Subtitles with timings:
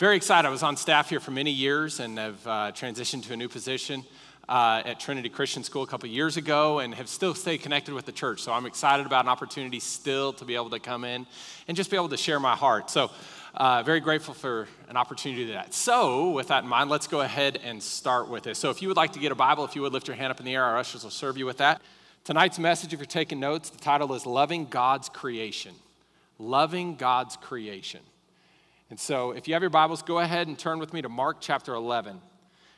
[0.00, 0.48] very excited.
[0.48, 3.50] I was on staff here for many years and have uh, transitioned to a new
[3.50, 4.02] position
[4.48, 8.06] uh, at Trinity Christian School a couple years ago and have still stayed connected with
[8.06, 8.40] the church.
[8.40, 11.26] So I'm excited about an opportunity still to be able to come in
[11.68, 12.88] and just be able to share my heart.
[12.88, 13.10] So
[13.54, 15.74] uh, very grateful for an opportunity to that.
[15.74, 18.58] So, with that in mind, let's go ahead and start with this.
[18.58, 20.30] So, if you would like to get a Bible, if you would lift your hand
[20.30, 21.82] up in the air, our ushers will serve you with that.
[22.22, 25.74] Tonight's message, if you're taking notes, the title is Loving God's Creation.
[26.38, 28.00] Loving God's Creation.
[28.90, 31.36] And so, if you have your Bibles, go ahead and turn with me to Mark
[31.40, 32.20] chapter 11.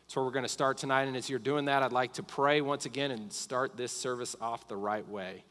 [0.03, 1.05] That's where we're going to start tonight.
[1.05, 4.37] And as you're doing that, I'd like to pray once again and start this service
[4.39, 5.43] off the right way.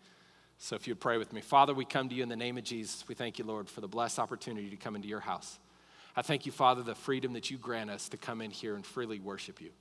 [0.59, 2.63] So, if you'd pray with me, Father, we come to you in the name of
[2.63, 3.03] Jesus.
[3.07, 5.57] We thank you, Lord, for the blessed opportunity to come into your house.
[6.15, 8.85] I thank you, Father, the freedom that you grant us to come in here and
[8.85, 9.71] freely worship you.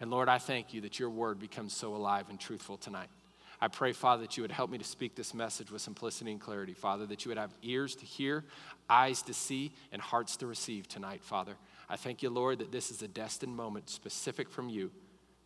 [0.00, 3.10] And Lord, I thank you that your word becomes so alive and truthful tonight.
[3.62, 6.40] I pray, Father, that you would help me to speak this message with simplicity and
[6.40, 8.44] clarity, Father, that you would have ears to hear,
[8.88, 11.56] eyes to see, and hearts to receive tonight, Father.
[11.88, 14.90] I thank you, Lord, that this is a destined moment specific from you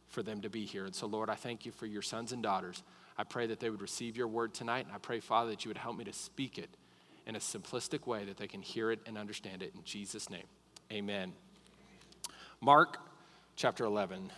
[0.08, 0.84] for them to be here.
[0.84, 2.84] And so, Lord, I thank you for your sons and daughters.
[3.18, 5.70] I pray that they would receive your word tonight, and I pray, Father, that you
[5.70, 6.70] would help me to speak it
[7.26, 9.72] in a simplistic way that they can hear it and understand it.
[9.74, 10.46] In Jesus' name,
[10.92, 11.32] amen.
[12.60, 12.98] Mark
[13.56, 14.30] chapter 11.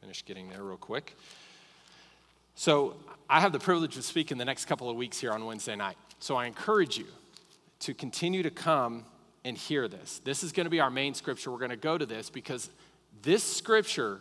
[0.00, 1.16] Finish getting there real quick.
[2.62, 2.94] So,
[3.28, 5.96] I have the privilege of speaking the next couple of weeks here on Wednesday night.
[6.20, 7.06] So, I encourage you
[7.80, 9.04] to continue to come
[9.44, 10.20] and hear this.
[10.22, 11.50] This is going to be our main scripture.
[11.50, 12.70] We're going to go to this because
[13.22, 14.20] this scripture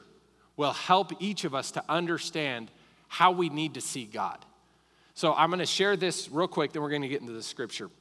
[0.58, 2.72] will help each of us to understand
[3.09, 4.40] how we need to see God.
[5.13, 7.44] So, I'm going to share this real quick, then we're going to get into the
[7.44, 7.91] scripture.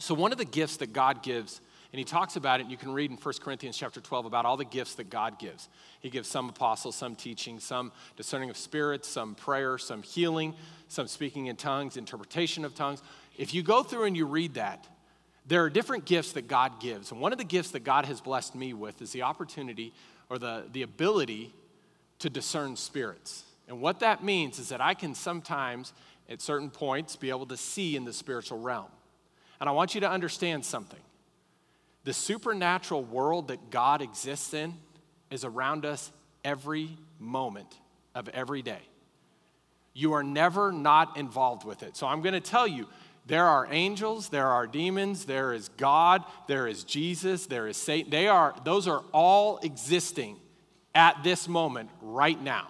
[0.00, 1.60] So, one of the gifts that God gives
[1.94, 4.44] and he talks about it, and you can read in 1 Corinthians chapter 12 about
[4.44, 5.68] all the gifts that God gives.
[6.00, 10.56] He gives some apostles, some teaching, some discerning of spirits, some prayer, some healing,
[10.88, 13.00] some speaking in tongues, interpretation of tongues.
[13.38, 14.88] If you go through and you read that,
[15.46, 17.12] there are different gifts that God gives.
[17.12, 19.92] And one of the gifts that God has blessed me with is the opportunity
[20.28, 21.54] or the, the ability
[22.18, 23.44] to discern spirits.
[23.68, 25.92] And what that means is that I can sometimes,
[26.28, 28.90] at certain points, be able to see in the spiritual realm.
[29.60, 30.98] And I want you to understand something.
[32.04, 34.74] The supernatural world that God exists in
[35.30, 36.12] is around us
[36.44, 37.78] every moment
[38.14, 38.82] of every day.
[39.94, 41.96] You are never not involved with it.
[41.96, 42.88] So I'm going to tell you
[43.26, 48.10] there are angels, there are demons, there is God, there is Jesus, there is Satan.
[48.10, 50.36] They are those are all existing
[50.94, 52.68] at this moment right now.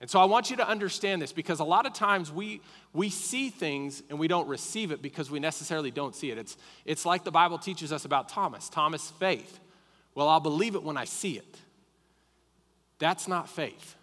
[0.00, 2.62] And so I want you to understand this because a lot of times we,
[2.94, 6.38] we see things and we don't receive it because we necessarily don't see it.
[6.38, 6.56] It's,
[6.86, 9.60] it's like the Bible teaches us about Thomas Thomas' faith.
[10.14, 11.58] Well, I'll believe it when I see it.
[12.98, 13.96] That's not faith.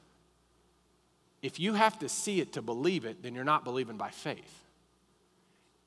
[1.41, 4.63] If you have to see it to believe it, then you're not believing by faith.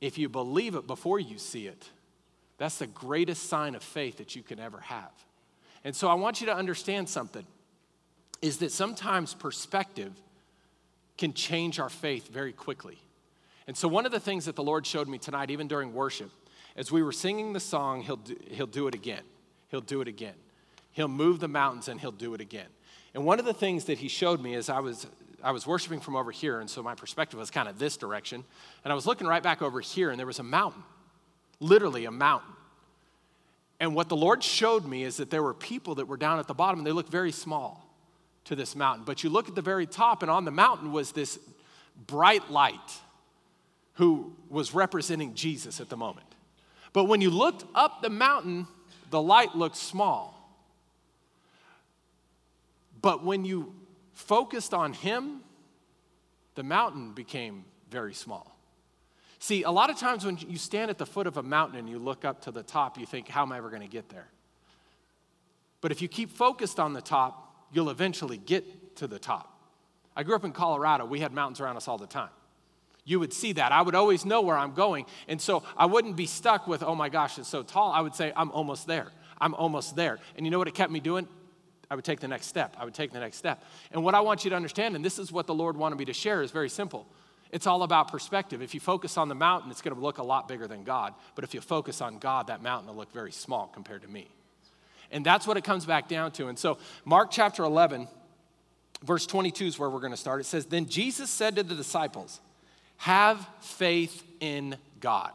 [0.00, 1.88] If you believe it before you see it,
[2.58, 5.12] that's the greatest sign of faith that you can ever have.
[5.84, 7.46] And so I want you to understand something
[8.42, 10.12] is that sometimes perspective
[11.18, 12.98] can change our faith very quickly.
[13.66, 16.30] And so, one of the things that the Lord showed me tonight, even during worship,
[16.76, 19.22] as we were singing the song, He'll do, he'll do it again.
[19.68, 20.34] He'll do it again.
[20.92, 22.66] He'll move the mountains and He'll do it again.
[23.14, 25.06] And one of the things that He showed me as I was
[25.42, 28.44] I was worshiping from over here, and so my perspective was kind of this direction.
[28.84, 30.82] And I was looking right back over here, and there was a mountain,
[31.60, 32.52] literally a mountain.
[33.78, 36.46] And what the Lord showed me is that there were people that were down at
[36.46, 37.89] the bottom, and they looked very small
[38.44, 39.04] to this mountain.
[39.04, 41.38] But you look at the very top, and on the mountain was this
[42.06, 42.98] bright light
[43.94, 46.26] who was representing Jesus at the moment.
[46.92, 48.66] But when you looked up the mountain,
[49.10, 50.36] the light looked small.
[53.02, 53.74] But when you
[54.12, 55.40] focused on him,
[56.54, 58.56] the mountain became very small.
[59.38, 61.88] See, a lot of times when you stand at the foot of a mountain and
[61.88, 64.10] you look up to the top, you think, how am I ever going to get
[64.10, 64.28] there?
[65.80, 69.58] But if you keep focused on the top, you'll eventually get to the top.
[70.16, 71.04] I grew up in Colorado.
[71.04, 72.30] We had mountains around us all the time.
[73.04, 73.72] You would see that.
[73.72, 75.06] I would always know where I'm going.
[75.26, 77.90] And so I wouldn't be stuck with, oh my gosh, it's so tall.
[77.92, 79.08] I would say, I'm almost there.
[79.40, 80.18] I'm almost there.
[80.36, 81.26] And you know what it kept me doing?
[81.90, 82.76] I would take the next step.
[82.78, 83.64] I would take the next step.
[83.90, 86.04] And what I want you to understand, and this is what the Lord wanted me
[86.04, 87.06] to share, is very simple.
[87.50, 88.62] It's all about perspective.
[88.62, 91.14] If you focus on the mountain, it's going to look a lot bigger than God.
[91.34, 94.28] But if you focus on God, that mountain will look very small compared to me.
[95.10, 96.48] And that's what it comes back down to.
[96.48, 98.08] And so, Mark chapter 11,
[99.02, 100.40] verse 22 is where we're going to start.
[100.40, 102.40] It says, Then Jesus said to the disciples,
[102.98, 105.32] Have faith in God.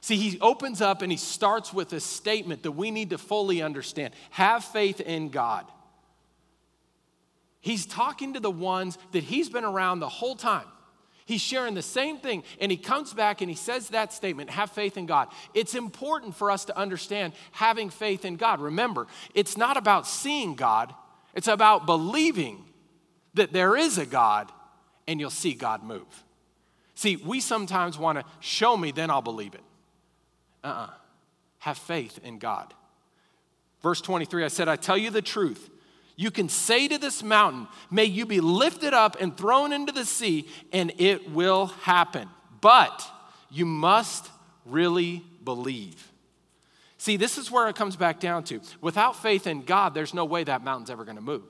[0.00, 3.62] See, he opens up and he starts with a statement that we need to fully
[3.62, 5.66] understand have faith in God.
[7.60, 10.64] He's talking to the ones that he's been around the whole time.
[11.30, 14.72] He's sharing the same thing, and he comes back and he says that statement have
[14.72, 15.28] faith in God.
[15.54, 18.60] It's important for us to understand having faith in God.
[18.60, 20.92] Remember, it's not about seeing God,
[21.32, 22.64] it's about believing
[23.34, 24.50] that there is a God
[25.06, 26.24] and you'll see God move.
[26.96, 29.62] See, we sometimes want to show me, then I'll believe it.
[30.64, 30.86] Uh uh-uh.
[30.86, 30.90] uh
[31.60, 32.74] Have faith in God.
[33.84, 35.70] Verse 23, I said, I tell you the truth.
[36.20, 40.04] You can say to this mountain, May you be lifted up and thrown into the
[40.04, 42.28] sea, and it will happen.
[42.60, 43.02] But
[43.50, 44.28] you must
[44.66, 46.12] really believe.
[46.98, 48.60] See, this is where it comes back down to.
[48.82, 51.44] Without faith in God, there's no way that mountain's ever going to move.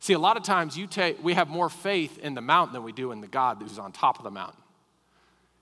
[0.00, 2.82] See, a lot of times you take, we have more faith in the mountain than
[2.82, 4.60] we do in the God who's on top of the mountain.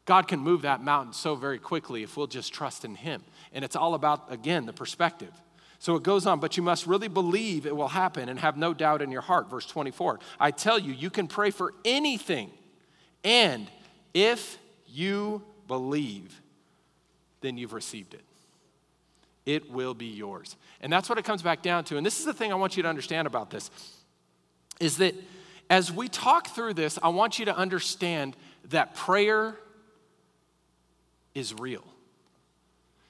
[0.06, 3.22] God can move that mountain so very quickly if we'll just trust in Him.
[3.52, 5.34] And it's all about, again, the perspective.
[5.78, 8.74] So it goes on, but you must really believe it will happen and have no
[8.74, 9.48] doubt in your heart.
[9.48, 12.50] Verse 24 I tell you, you can pray for anything,
[13.24, 13.68] and
[14.12, 16.40] if you believe,
[17.40, 18.24] then you've received it.
[19.46, 20.56] It will be yours.
[20.80, 21.96] And that's what it comes back down to.
[21.96, 23.70] And this is the thing I want you to understand about this
[24.80, 25.14] is that
[25.70, 28.36] as we talk through this, I want you to understand
[28.70, 29.56] that prayer
[31.34, 31.84] is real.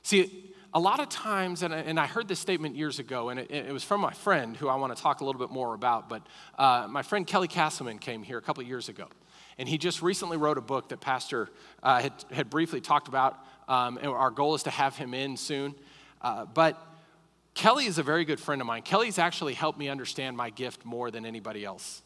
[0.03, 3.41] See, a lot of times, and I, and I heard this statement years ago, and
[3.41, 5.75] it, it, was from my friend who I want to talk a little bit more
[5.75, 6.27] about, but
[6.59, 9.07] uh, my friend Kelly Castleman came here a couple years ago.
[9.59, 11.49] And he just recently wrote a book that Pastor
[11.83, 13.37] uh, had, had briefly talked about.
[13.67, 15.75] Um, and our goal is to have him in soon.
[16.23, 16.81] Uh, but
[17.55, 18.83] Kelly is a very good friend of mine.
[18.83, 22.03] Kelly's actually helped me understand my gift more than anybody else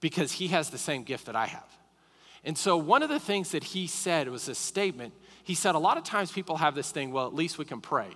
[0.00, 1.68] because he has the same gift that I have.
[2.44, 5.78] And so, one of the things that he said was a statement he said, a
[5.78, 8.08] lot of times people have this thing, well, at least we can pray.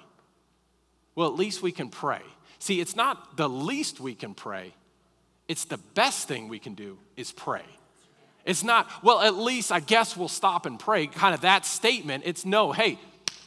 [1.14, 2.22] Well, at least we can pray.
[2.58, 4.74] See, it's not the least we can pray,
[5.46, 7.64] it's the best thing we can do is pray.
[8.44, 12.24] It's not, well, at least I guess we'll stop and pray, kind of that statement.
[12.26, 12.98] It's no, hey,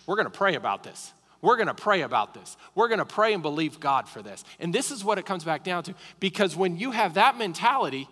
[0.06, 1.12] we're gonna pray about this.
[1.42, 2.56] We're gonna pray about this.
[2.76, 4.44] We're gonna pray and believe God for this.
[4.60, 5.96] And this is what it comes back down to.
[6.20, 8.08] Because when you have that mentality,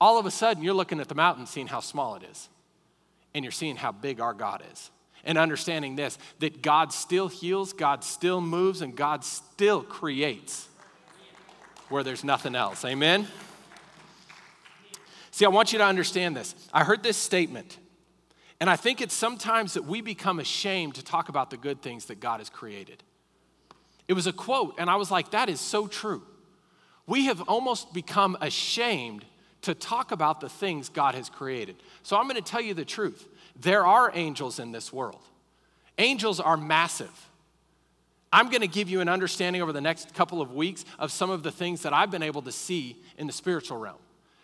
[0.00, 2.48] all of a sudden you're looking at the mountain, seeing how small it is,
[3.32, 4.90] and you're seeing how big our God is
[5.24, 10.68] and understanding this that God still heals, God still moves, and God still creates
[11.88, 12.84] where there's nothing else.
[12.84, 13.26] Amen?
[15.30, 16.54] See, I want you to understand this.
[16.72, 17.78] I heard this statement,
[18.60, 22.06] and I think it's sometimes that we become ashamed to talk about the good things
[22.06, 23.02] that God has created.
[24.06, 26.22] It was a quote, and I was like, that is so true.
[27.06, 29.24] We have almost become ashamed
[29.62, 31.76] to talk about the things God has created.
[32.02, 33.26] So I'm going to tell you the truth.
[33.56, 35.22] There are angels in this world.
[35.98, 37.30] Angels are massive.
[38.32, 41.30] I'm going to give you an understanding over the next couple of weeks of some
[41.30, 43.98] of the things that I've been able to see in the spiritual realm.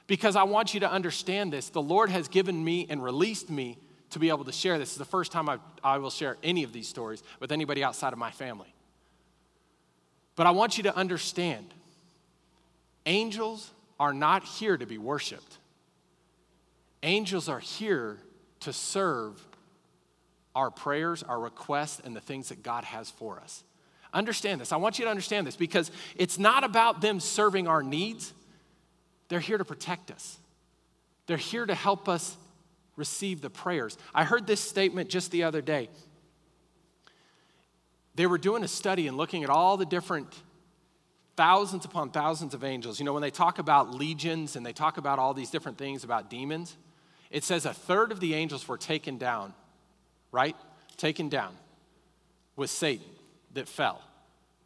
[0.07, 1.71] Because I want you to understand this.
[1.71, 3.79] The Lord has given me and released me
[4.11, 4.93] to be able to share this.
[4.93, 8.13] Is the first time I, I will share any of these stories with anybody outside
[8.13, 8.73] of my family.
[10.37, 11.67] But I want you to understand
[13.07, 15.59] angels are not here to be worshiped,
[17.03, 18.19] angels are here
[18.61, 19.45] to serve
[20.55, 23.65] our prayers, our requests, and the things that God has for us.
[24.13, 24.73] Understand this.
[24.73, 28.33] I want you to understand this because it's not about them serving our needs.
[29.29, 30.39] They're here to protect us,
[31.27, 32.37] they're here to help us
[32.97, 33.97] receive the prayers.
[34.15, 35.89] I heard this statement just the other day.
[38.17, 40.35] They were doing a study and looking at all the different
[41.37, 42.99] thousands upon thousands of angels.
[42.99, 46.05] You know, when they talk about legions and they talk about all these different things
[46.05, 46.77] about demons,
[47.31, 49.55] it says a third of the angels were taken down,
[50.33, 50.57] right?
[50.97, 51.55] Taken down
[52.57, 53.07] with Satan
[53.55, 54.03] that fell.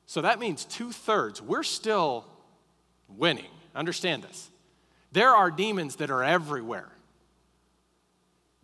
[0.06, 1.40] So that means two thirds.
[1.40, 2.24] We're still
[3.08, 3.50] winning.
[3.74, 4.50] Understand this.
[5.12, 6.88] There are demons that are everywhere.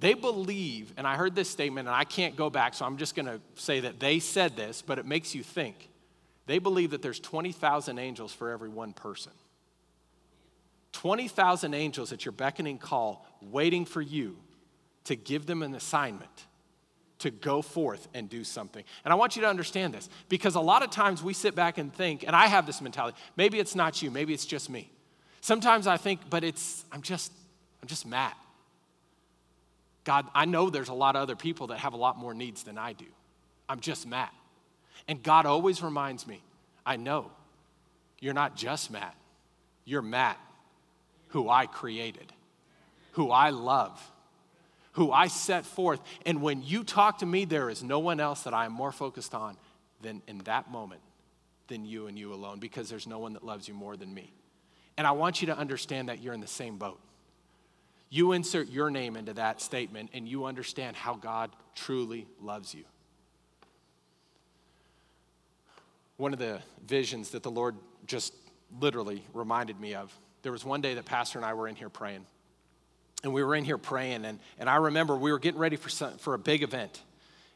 [0.00, 3.14] They believe, and I heard this statement, and I can't go back, so I'm just
[3.14, 5.90] going to say that they said this, but it makes you think.
[6.46, 9.32] They believe that there's 20,000 angels for every one person.
[10.92, 14.36] 20,000 angels at your beckoning call, waiting for you
[15.04, 16.46] to give them an assignment
[17.20, 18.82] to go forth and do something.
[19.04, 21.78] And I want you to understand this because a lot of times we sit back
[21.78, 24.90] and think, and I have this mentality maybe it's not you, maybe it's just me.
[25.42, 27.32] Sometimes I think, but it's, I'm just,
[27.82, 28.36] I'm just Matt.
[30.04, 32.62] God, I know there's a lot of other people that have a lot more needs
[32.62, 33.06] than I do.
[33.68, 34.32] I'm just Matt.
[35.06, 36.42] And God always reminds me
[36.84, 37.30] I know
[38.18, 39.14] you're not just Matt,
[39.84, 40.38] you're Matt,
[41.30, 42.32] who I created,
[43.12, 44.00] who I love,
[44.92, 46.00] who I set forth.
[46.26, 48.92] And when you talk to me, there is no one else that I am more
[48.92, 49.56] focused on
[50.02, 51.00] than in that moment
[51.68, 54.32] than you and you alone because there's no one that loves you more than me.
[54.98, 57.00] And I want you to understand that you're in the same boat.
[58.10, 62.84] You insert your name into that statement and you understand how God truly loves you.
[66.16, 68.34] One of the visions that the Lord just
[68.80, 71.88] literally reminded me of there was one day that Pastor and I were in here
[71.88, 72.26] praying.
[73.22, 75.90] And we were in here praying, and, and I remember we were getting ready for,
[75.90, 77.02] some, for a big event.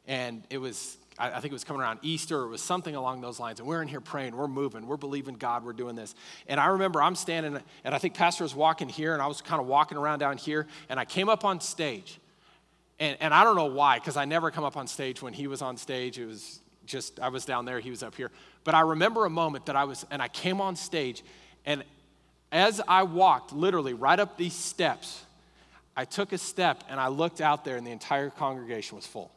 [0.06, 3.38] And it was I, think it was coming around Easter, it was something along those
[3.38, 3.60] lines.
[3.60, 6.14] And we're in here praying, we're moving, we're believing God, we're doing this.
[6.48, 9.40] And I remember I'm standing, and I think Pastor was walking here, and I was
[9.40, 12.18] kind of walking around down here, and I came up on stage.
[12.98, 15.46] And, and I don't know why, because I never come up on stage when he
[15.46, 16.18] was on stage.
[16.18, 18.30] It was just, I was down there, he was up here.
[18.64, 21.22] But I remember a moment that I was, and I came on stage,
[21.64, 21.84] and
[22.54, 25.24] as I walked literally right up these steps,
[25.96, 29.32] I took a step and I looked out there, and the entire congregation was full.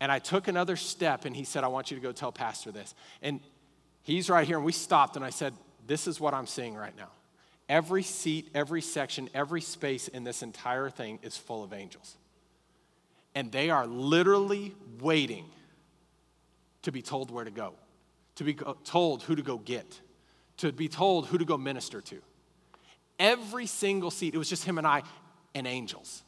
[0.00, 2.72] And I took another step, and he said, I want you to go tell Pastor
[2.72, 2.94] this.
[3.22, 3.40] And
[4.02, 5.54] he's right here, and we stopped, and I said,
[5.86, 7.08] This is what I'm seeing right now.
[7.68, 12.16] Every seat, every section, every space in this entire thing is full of angels.
[13.36, 15.46] And they are literally waiting
[16.82, 17.74] to be told where to go,
[18.36, 20.00] to be told who to go get,
[20.58, 22.20] to be told who to go minister to.
[23.18, 25.02] Every single seat, it was just him and I
[25.54, 26.22] and angels.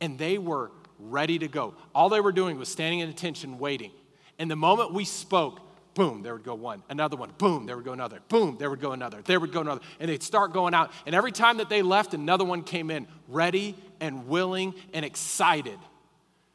[0.00, 1.74] And they were ready to go.
[1.94, 3.92] All they were doing was standing in attention, waiting.
[4.38, 5.60] And the moment we spoke,
[5.94, 6.82] boom, there would go one.
[6.88, 8.20] Another one, boom, there would go another.
[8.28, 9.20] Boom, there would go another.
[9.24, 9.80] There would go another.
[9.98, 10.92] And they'd start going out.
[11.06, 15.78] And every time that they left, another one came in, ready and willing and excited.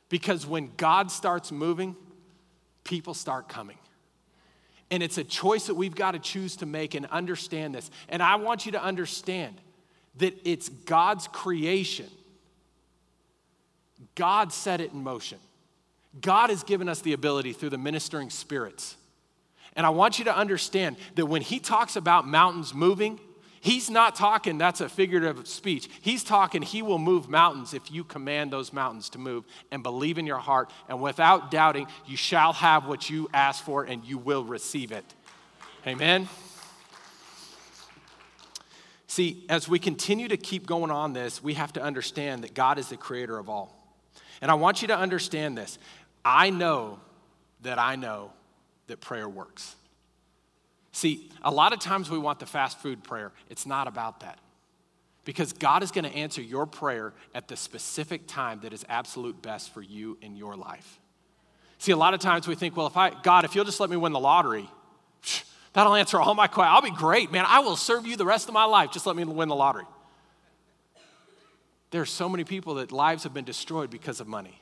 [0.09, 1.95] Because when God starts moving,
[2.83, 3.77] people start coming.
[4.93, 7.89] And it's a choice that we've got to choose to make and understand this.
[8.09, 9.55] And I want you to understand
[10.17, 12.05] that it's God's creation
[14.15, 15.39] God set it in motion.
[16.21, 18.95] God has given us the ability through the ministering spirits.
[19.75, 23.19] And I want you to understand that when he talks about mountains moving,
[23.63, 25.89] he's not talking that's a figurative speech.
[26.01, 30.17] He's talking he will move mountains if you command those mountains to move and believe
[30.17, 30.69] in your heart.
[30.87, 35.05] And without doubting, you shall have what you ask for and you will receive it.
[35.87, 36.27] Amen.
[39.07, 42.77] See, as we continue to keep going on this, we have to understand that God
[42.77, 43.95] is the creator of all.
[44.41, 45.77] And I want you to understand this.
[46.25, 46.99] I know
[47.61, 48.31] that I know
[48.87, 49.75] that prayer works.
[50.93, 53.31] See, a lot of times we want the fast food prayer.
[53.49, 54.39] It's not about that.
[55.25, 59.41] Because God is going to answer your prayer at the specific time that is absolute
[59.41, 60.99] best for you in your life.
[61.79, 63.89] See, a lot of times we think, well, if I, God, if you'll just let
[63.89, 64.69] me win the lottery,
[65.73, 66.75] that'll answer all my questions.
[66.75, 67.45] I'll be great, man.
[67.47, 68.91] I will serve you the rest of my life.
[68.91, 69.85] Just let me win the lottery.
[71.89, 74.61] There are so many people that lives have been destroyed because of money.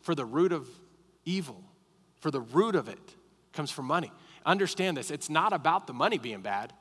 [0.00, 0.66] For the root of
[1.24, 1.62] evil,
[2.20, 2.98] for the root of it
[3.52, 4.10] comes from money.
[4.44, 6.72] Understand this it's not about the money being bad,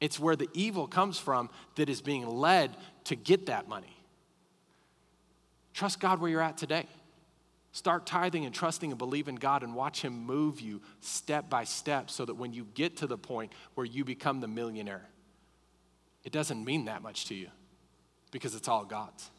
[0.00, 3.96] it's where the evil comes from that is being led to get that money.
[5.74, 6.86] Trust God where you're at today.
[7.72, 12.08] Start tithing and trusting and believing God and watch Him move you step by step
[12.08, 15.06] so that when you get to the point where you become the millionaire,
[16.24, 17.48] it doesn't mean that much to you
[18.30, 19.30] because it's all God's.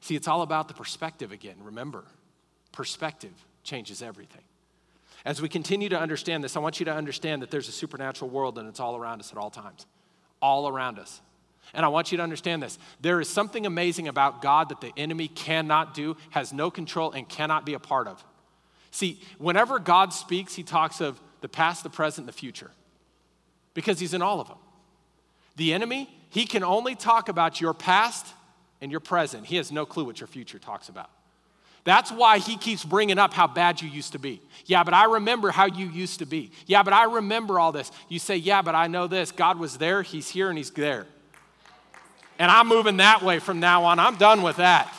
[0.00, 1.56] See, it's all about the perspective again.
[1.62, 2.04] Remember,
[2.70, 3.32] perspective
[3.64, 4.44] changes everything.
[5.24, 8.30] As we continue to understand this, I want you to understand that there's a supernatural
[8.30, 9.86] world and it's all around us at all times.
[10.40, 11.20] All around us.
[11.74, 12.78] And I want you to understand this.
[13.00, 17.28] There is something amazing about God that the enemy cannot do, has no control, and
[17.28, 18.24] cannot be a part of.
[18.90, 22.70] See, whenever God speaks, he talks of the past, the present, and the future
[23.74, 24.58] because he's in all of them.
[25.56, 28.26] The enemy, he can only talk about your past
[28.80, 29.46] and your present.
[29.46, 31.10] He has no clue what your future talks about.
[31.88, 34.42] That's why he keeps bringing up how bad you used to be.
[34.66, 36.50] Yeah, but I remember how you used to be.
[36.66, 37.90] Yeah, but I remember all this.
[38.08, 39.32] You say, Yeah, but I know this.
[39.32, 41.06] God was there, he's here, and he's there.
[42.38, 43.98] And I'm moving that way from now on.
[43.98, 44.94] I'm done with that.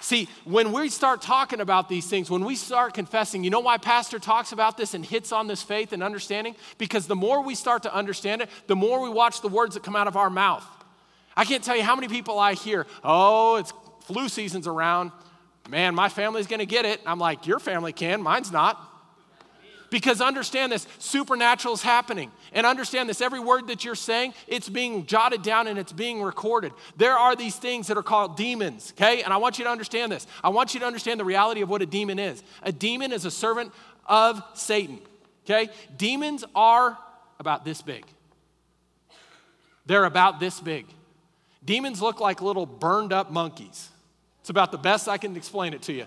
[0.00, 3.78] See, when we start talking about these things, when we start confessing, you know why
[3.78, 6.56] Pastor talks about this and hits on this faith and understanding?
[6.76, 9.84] Because the more we start to understand it, the more we watch the words that
[9.84, 10.66] come out of our mouth.
[11.36, 15.12] I can't tell you how many people I hear, oh, it's flu season's around.
[15.68, 17.00] Man, my family's gonna get it.
[17.06, 18.88] I'm like, your family can, mine's not.
[19.90, 22.32] Because understand this, supernatural is happening.
[22.54, 26.22] And understand this, every word that you're saying, it's being jotted down and it's being
[26.22, 26.72] recorded.
[26.96, 29.22] There are these things that are called demons, okay?
[29.22, 30.26] And I want you to understand this.
[30.42, 32.42] I want you to understand the reality of what a demon is.
[32.62, 33.70] A demon is a servant
[34.06, 34.98] of Satan.
[35.44, 35.70] Okay?
[35.96, 36.96] Demons are
[37.38, 38.04] about this big.
[39.86, 40.86] They're about this big.
[41.64, 43.90] Demons look like little burned up monkeys.
[44.42, 46.04] It's about the best I can explain it to you.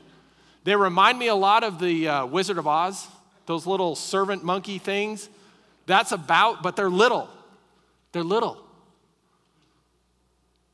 [0.65, 3.08] They remind me a lot of the uh, Wizard of Oz,
[3.46, 5.30] those little servant monkey things.
[5.86, 7.30] That's about, but they're little.
[8.12, 8.62] They're little.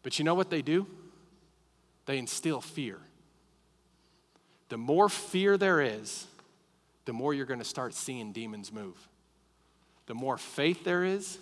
[0.04, 0.88] But you know what they do?
[2.08, 2.98] They instill fear.
[4.70, 6.26] The more fear there is,
[7.06, 9.08] the more you're going to start seeing demons move.
[10.08, 11.38] The more faith there is,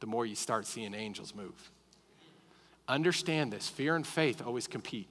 [0.00, 1.70] the more you start seeing angels move.
[2.86, 5.08] Understand this fear and faith always compete,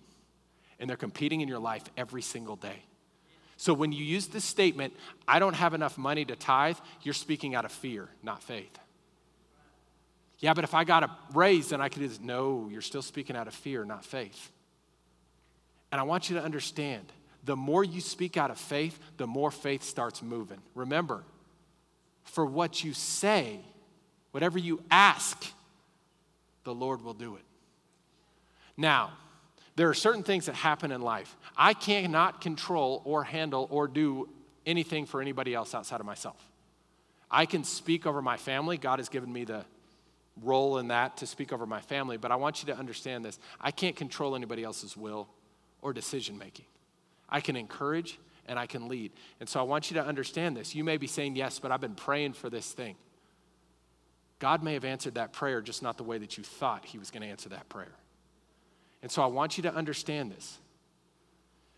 [0.80, 2.84] and they're competing in your life every single day.
[3.58, 4.94] So when you use this statement,
[5.28, 8.78] I don't have enough money to tithe, you're speaking out of fear, not faith.
[10.40, 13.36] Yeah, but if I got a raise, then I could just, no, you're still speaking
[13.36, 14.52] out of fear, not faith.
[15.92, 17.06] And I want you to understand
[17.46, 20.60] the more you speak out of faith, the more faith starts moving.
[20.76, 21.24] Remember,
[22.24, 23.60] for what you say,
[24.32, 25.46] whatever you ask,
[26.64, 27.44] the Lord will do it.
[28.76, 29.12] Now,
[29.76, 31.36] there are certain things that happen in life.
[31.58, 34.30] I cannot control or handle or do
[34.66, 36.38] anything for anybody else outside of myself.
[37.30, 38.78] I can speak over my family.
[38.78, 39.66] God has given me the
[40.42, 43.40] role in that to speak over my family, but I want you to understand this.
[43.60, 45.28] I can't control anybody else's will
[45.82, 46.66] or decision making.
[47.30, 49.12] I can encourage and I can lead.
[49.40, 50.76] And so I want you to understand this.
[50.76, 52.96] You may be saying, Yes, but I've been praying for this thing.
[54.40, 57.10] God may have answered that prayer, just not the way that you thought He was
[57.10, 57.94] going to answer that prayer.
[59.04, 60.58] And so I want you to understand this.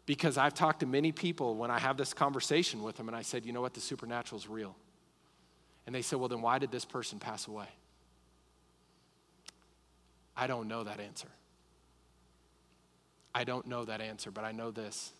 [0.05, 3.23] Because I've talked to many people when I have this conversation with them, and I
[3.23, 3.73] said, You know what?
[3.73, 4.75] The supernatural is real.
[5.87, 7.67] And they said, Well, then why did this person pass away?
[10.37, 11.27] I don't know that answer.
[13.33, 15.11] I don't know that answer, but I know this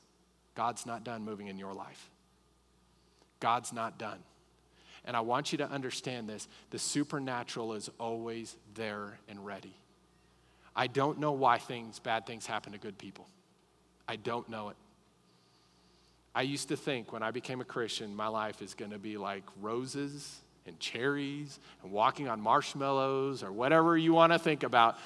[0.53, 2.09] God's not done moving in your life.
[3.39, 4.19] God's not done.
[5.03, 9.75] And I want you to understand this the supernatural is always there and ready.
[10.75, 13.27] I don't know why things, bad things happen to good people.
[14.07, 14.75] I don't know it.
[16.33, 19.17] I used to think when I became a Christian, my life is going to be
[19.17, 24.97] like roses and cherries and walking on marshmallows or whatever you want to think about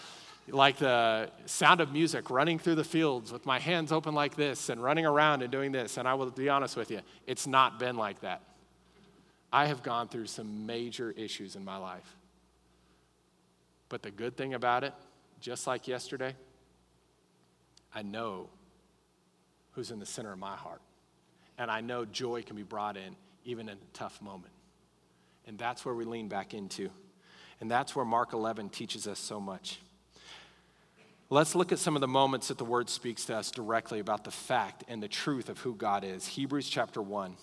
[0.47, 4.69] like the sound of music running through the fields with my hands open like this
[4.69, 5.97] and running around and doing this.
[5.97, 8.41] And I will be honest with you, it's not been like that.
[9.51, 12.15] I have gone through some major issues in my life.
[13.89, 14.93] But the good thing about it,
[15.39, 16.35] just like yesterday,
[17.93, 18.49] I know
[19.71, 20.81] who's in the center of my heart.
[21.57, 24.53] And I know joy can be brought in even in a tough moment.
[25.47, 26.89] And that's where we lean back into.
[27.59, 29.79] And that's where Mark 11 teaches us so much.
[31.29, 34.23] Let's look at some of the moments that the word speaks to us directly about
[34.23, 36.25] the fact and the truth of who God is.
[36.25, 37.35] Hebrews chapter 1.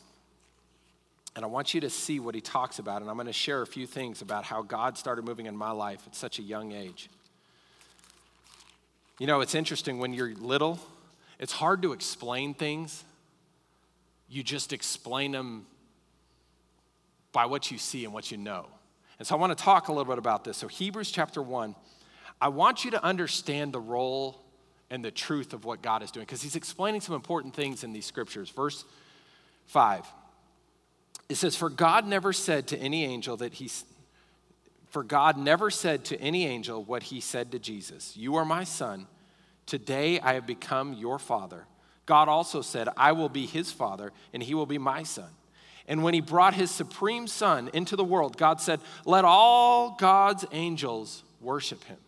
[1.37, 3.02] And I want you to see what he talks about.
[3.02, 5.70] And I'm going to share a few things about how God started moving in my
[5.70, 7.11] life at such a young age.
[9.18, 10.79] You know, it's interesting when you're little,
[11.38, 13.05] it's hard to explain things.
[14.29, 15.66] You just explain them
[17.33, 18.66] by what you see and what you know.
[19.18, 20.57] And so I want to talk a little bit about this.
[20.57, 21.74] So, Hebrews chapter 1
[22.40, 24.42] I want you to understand the role
[24.90, 27.92] and the truth of what God is doing because he's explaining some important things in
[27.92, 28.50] these scriptures.
[28.50, 28.85] Verse
[29.66, 30.07] 5.
[31.29, 33.70] It says, For God never said to any angel that he
[34.88, 38.64] for God never said to any angel what he said to Jesus, You are my
[38.64, 39.07] son.
[39.66, 41.66] Today I have become your father.
[42.07, 45.29] God also said, I will be his father, and he will be my son.
[45.88, 50.44] And when he brought his supreme son into the world, God said, Let all God's
[50.53, 51.99] angels worship him.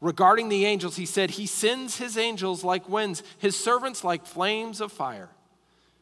[0.00, 4.80] Regarding the angels, he said, He sends his angels like winds, his servants like flames
[4.80, 5.30] of fire.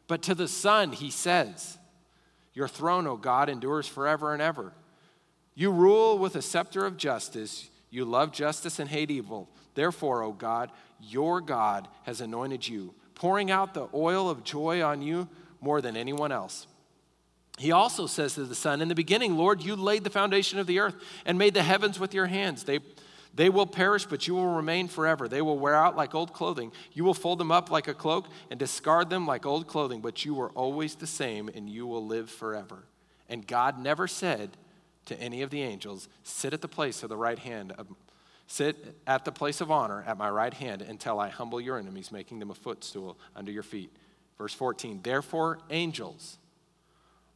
[0.07, 1.79] But to the Son, he says,
[2.55, 4.73] Your throne, O God, endures forever and ever.
[5.59, 7.69] You rule with a scepter of justice.
[7.91, 9.49] You love justice and hate evil.
[9.75, 15.03] Therefore, O God, your God has anointed you, pouring out the oil of joy on
[15.03, 15.27] you
[15.61, 16.69] more than anyone else.
[17.59, 20.69] He also says to the Son, In the beginning, Lord, you laid the foundation of
[20.69, 20.95] the earth
[21.27, 22.63] and made the heavens with your hands.
[22.63, 22.79] They
[23.35, 25.27] they will perish, but you will remain forever.
[25.27, 26.71] They will wear out like old clothing.
[26.93, 30.25] You will fold them up like a cloak and discard them like old clothing, but
[30.25, 32.85] you are always the same and you will live forever.
[33.29, 34.57] And God never said
[35.09, 37.87] to any of the angels, Sit at the place of the right hand of
[38.47, 42.11] Sit at the place of honor at my right hand until I humble your enemies,
[42.11, 43.95] making them a footstool under your feet.
[44.39, 46.39] Verse 14, therefore, angels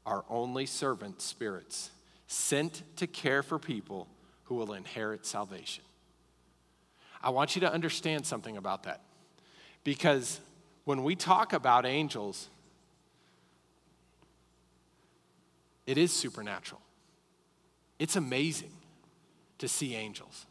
[0.07, 1.91] are only servant spirits
[2.29, 4.09] sent to care for people
[4.45, 5.85] who will inherit salvation.
[7.23, 9.03] I want you to understand something about that.
[9.85, 10.41] Because
[10.85, 12.49] when we talk about angels,
[15.87, 16.81] It is supernatural.
[18.03, 18.73] It's amazing
[19.59, 20.45] to see angels.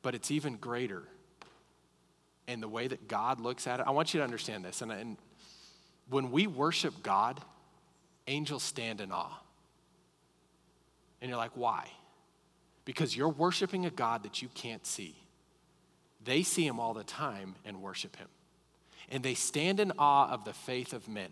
[0.00, 1.02] But it's even greater
[2.46, 3.86] in the way that God looks at it.
[3.88, 4.80] I want you to understand this.
[4.80, 5.16] And, and
[6.08, 7.40] when we worship God,
[8.28, 9.40] angels stand in awe.
[11.20, 11.88] And you're like, why?
[12.84, 15.16] Because you're worshiping a God that you can't see.
[16.22, 18.28] They see him all the time and worship him.
[19.10, 21.30] And they stand in awe of the faith of men.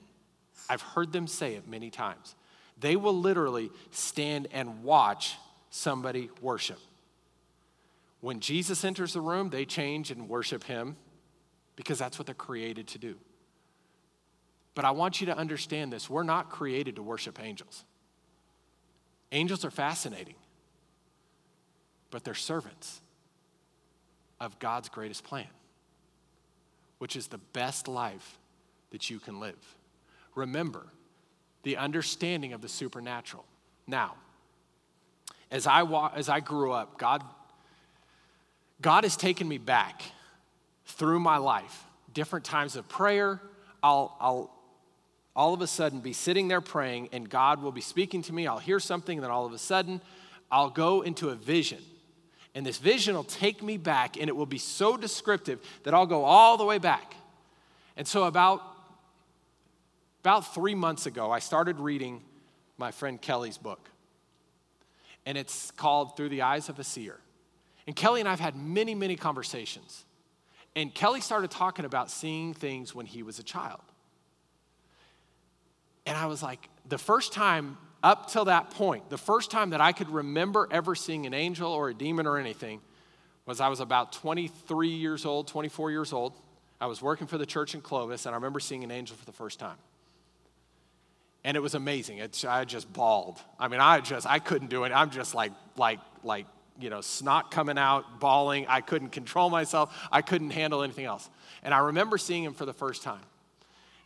[0.69, 2.35] I've heard them say it many times.
[2.79, 5.37] They will literally stand and watch
[5.71, 6.79] somebody worship.
[8.21, 10.97] When Jesus enters the room, they change and worship him
[11.77, 13.17] because that's what they're created to do.
[14.75, 17.85] But I want you to understand this we're not created to worship angels.
[19.33, 20.35] Angels are fascinating,
[22.11, 23.01] but they're servants
[24.41, 25.47] of God's greatest plan,
[26.99, 28.39] which is the best life
[28.91, 29.77] that you can live.
[30.35, 30.87] Remember
[31.63, 33.45] the understanding of the supernatural.
[33.87, 34.15] Now,
[35.51, 37.23] as I, wa- as I grew up, God,
[38.81, 40.03] God has taken me back
[40.87, 43.41] through my life, different times of prayer.
[43.83, 44.51] I'll, I'll
[45.35, 48.47] all of a sudden be sitting there praying, and God will be speaking to me.
[48.47, 50.01] I'll hear something, and then all of a sudden,
[50.51, 51.79] I'll go into a vision.
[52.55, 56.07] And this vision will take me back, and it will be so descriptive that I'll
[56.07, 57.15] go all the way back.
[57.97, 58.63] And so, about,
[60.23, 62.23] about three months ago, I started reading
[62.79, 63.91] my friend Kelly's book.
[65.27, 67.19] And it's called Through the Eyes of a Seer.
[67.89, 70.05] And Kelly and I have had many, many conversations.
[70.77, 73.81] And Kelly started talking about seeing things when he was a child.
[76.07, 79.81] And I was like, the first time up till that point, the first time that
[79.81, 82.81] I could remember ever seeing an angel or a demon or anything
[83.45, 86.35] was I was about 23 years old, 24 years old.
[86.81, 89.25] I was working for the church in Clovis, and I remember seeing an angel for
[89.25, 89.79] the first time.
[91.45, 92.19] And it was amazing.
[92.19, 93.41] It's, I just bawled.
[93.59, 94.93] I mean, I just, I couldn't do it.
[94.93, 96.47] I'm just like, like, like,
[96.79, 98.67] you know, snot coming out, bawling.
[98.69, 99.97] I couldn't control myself.
[100.11, 101.29] I couldn't handle anything else.
[101.63, 103.21] And I remember seeing him for the first time.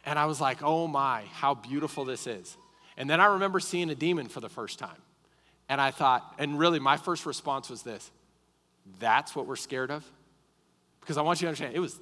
[0.05, 2.57] And I was like, oh my, how beautiful this is.
[2.97, 5.03] And then I remember seeing a demon for the first time.
[5.69, 8.11] And I thought, and really my first response was this
[9.01, 10.05] that's what we're scared of?
[11.01, 11.99] Because I want you to understand, it was,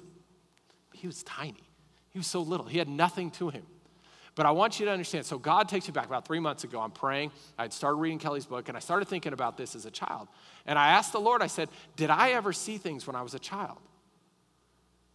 [0.93, 1.63] he was tiny.
[2.11, 2.65] He was so little.
[2.67, 3.65] He had nothing to him.
[4.35, 5.25] But I want you to understand.
[5.25, 6.81] So God takes me back about three months ago.
[6.81, 7.31] I'm praying.
[7.57, 10.27] I'd started reading Kelly's book, and I started thinking about this as a child.
[10.65, 13.33] And I asked the Lord, I said, Did I ever see things when I was
[13.33, 13.77] a child?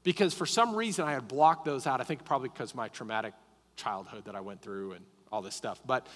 [0.03, 2.01] Because for some reason I had blocked those out.
[2.01, 3.35] I think probably because my traumatic
[3.77, 5.81] childhood that I went through and all this stuff.
[5.87, 6.07] But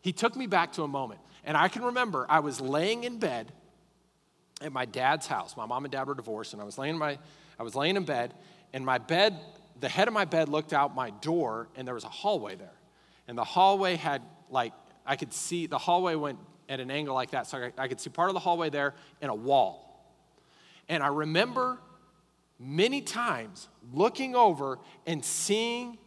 [0.00, 1.20] he took me back to a moment.
[1.44, 3.52] And I can remember I was laying in bed
[4.60, 5.56] at my dad's house.
[5.56, 7.18] My mom and dad were divorced, and I was laying in my
[7.58, 8.34] I was laying in bed,
[8.72, 9.36] and my bed,
[9.80, 12.72] the head of my bed looked out my door, and there was a hallway there.
[13.26, 14.72] And the hallway had like
[15.06, 16.38] I could see the hallway went
[16.68, 17.46] at an angle like that.
[17.46, 19.84] So I, I could see part of the hallway there and a wall.
[20.88, 21.78] And I remember
[22.58, 25.98] many times looking over and seeing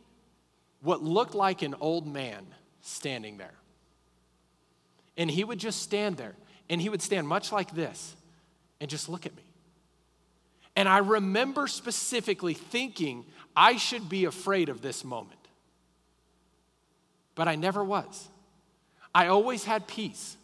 [0.82, 2.46] what looked like an old man
[2.82, 3.54] standing there.
[5.18, 6.36] And he would just stand there,
[6.70, 8.16] and he would stand much like this
[8.80, 9.44] and just look at me.
[10.76, 15.40] And I remember specifically thinking I should be afraid of this moment.
[17.36, 18.28] But I never was.
[19.14, 20.38] I always had peace.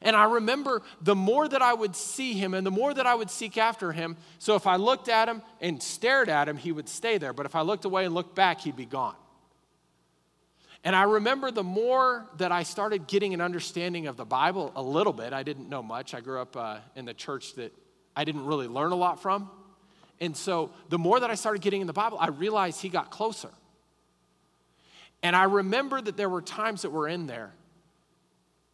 [0.00, 3.14] And I remember the more that I would see him and the more that I
[3.14, 4.16] would seek after him.
[4.38, 7.32] So if I looked at him and stared at him, he would stay there.
[7.32, 9.16] But if I looked away and looked back, he'd be gone.
[10.84, 14.82] And I remember the more that I started getting an understanding of the Bible a
[14.82, 16.14] little bit, I didn't know much.
[16.14, 17.72] I grew up uh, in the church that
[18.14, 19.50] I didn't really learn a lot from.
[20.20, 23.10] And so the more that I started getting in the Bible, I realized he got
[23.10, 23.50] closer.
[25.22, 27.52] And I remember that there were times that were in there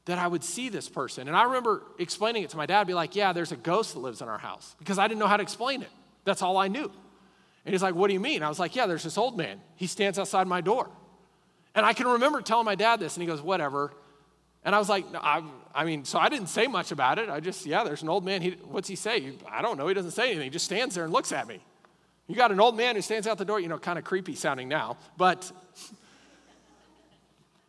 [0.07, 1.29] that I would see this person.
[1.29, 4.01] And I remember explaining it to my dad, be like, yeah, there's a ghost that
[4.01, 5.89] lives in our house because I didn't know how to explain it.
[6.25, 6.91] That's all I knew.
[7.65, 8.43] And he's like, what do you mean?
[8.43, 9.61] I was like, yeah, there's this old man.
[9.77, 10.91] He stands outside my door.
[11.75, 13.93] And I can remember telling my dad this, and he goes, whatever.
[14.65, 15.43] And I was like, I,
[15.75, 17.29] I, mean, so I didn't say much about it.
[17.29, 18.41] I just, yeah, there's an old man.
[18.41, 19.33] He, what's he say?
[19.49, 19.89] I don't know.
[19.89, 20.45] He doesn't say anything.
[20.45, 21.61] He just stands there and looks at me.
[22.27, 24.35] You got an old man who stands out the door, you know, kind of creepy
[24.35, 24.97] sounding now.
[25.19, 25.53] But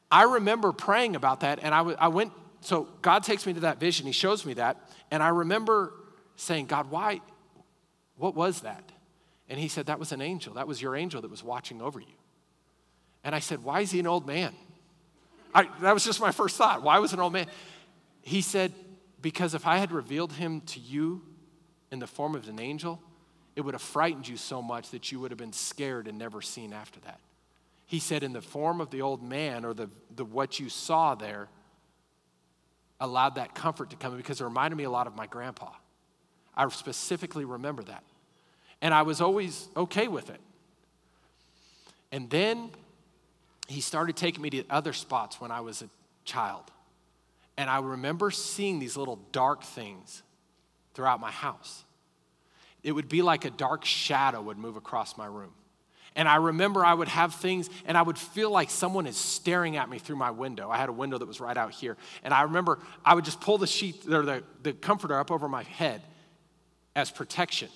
[0.09, 2.31] I remember praying about that, and I, w- I went,
[2.61, 4.05] so God takes me to that vision.
[4.05, 4.77] He shows me that,
[5.11, 5.91] and I remember
[6.37, 7.19] saying, God, why,
[8.15, 8.91] what was that?
[9.49, 10.53] And he said, That was an angel.
[10.55, 12.15] That was your angel that was watching over you.
[13.23, 14.53] And I said, Why is he an old man?
[15.55, 16.83] I, that was just my first thought.
[16.83, 17.47] Why was an old man?
[18.21, 18.73] He said,
[19.21, 21.21] Because if I had revealed him to you
[21.91, 23.01] in the form of an angel,
[23.55, 26.41] it would have frightened you so much that you would have been scared and never
[26.41, 27.21] seen after that.
[27.85, 31.15] He said, in the form of the old man or the, the what you saw
[31.15, 31.47] there
[32.99, 35.71] allowed that comfort to come because it reminded me a lot of my grandpa.
[36.53, 38.03] I specifically remember that.
[38.81, 40.41] And I was always okay with it.
[42.11, 42.71] And then
[43.67, 45.89] he started taking me to other spots when I was a
[46.23, 46.63] child.
[47.57, 50.23] And I remember seeing these little dark things
[50.93, 51.83] throughout my house.
[52.83, 55.53] It would be like a dark shadow would move across my room.
[56.17, 59.75] And I remember I would have things, and I would feel like someone is staring
[59.75, 60.69] at me through my window.
[60.69, 61.97] I had a window that was right out here.
[62.23, 65.49] And I remember I would just pull the sheet or the, the comforter up over
[65.49, 66.01] my head
[66.95, 67.67] as protection.